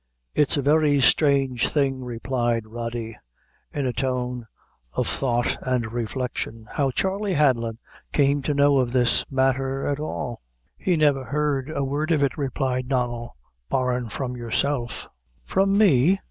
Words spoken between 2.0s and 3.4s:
replied Rody,